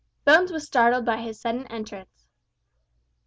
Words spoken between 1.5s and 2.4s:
entrance.